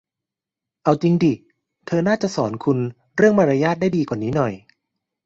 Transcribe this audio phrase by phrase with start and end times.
[0.83, 1.33] เอาจริงดิ
[1.85, 2.77] เธอน่าจะสอนคุณ
[3.15, 4.53] เรื่องมารยาทได้ดีกว่านี้หน่อย